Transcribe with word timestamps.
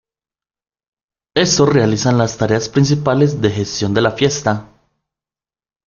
Estos 1.35 1.71
realizan 1.71 2.17
las 2.17 2.35
tareas 2.35 2.69
principales 2.69 3.39
de 3.39 3.51
gestión 3.51 3.93
de 3.93 4.01
la 4.01 4.09
fiesta. 4.09 4.67